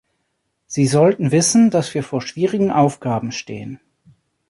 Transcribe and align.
Sie 0.65 0.87
sollten 0.87 1.29
wissen, 1.31 1.69
dass 1.69 1.93
wir 1.93 2.01
vor 2.01 2.23
schwierigen 2.23 2.71
Aufgaben 2.71 3.31
stehen. 3.31 3.79